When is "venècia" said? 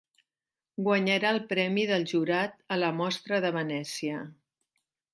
3.61-4.29